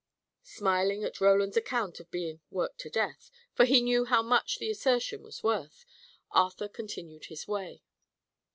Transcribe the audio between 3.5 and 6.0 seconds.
for he knew how much the assertion was worth,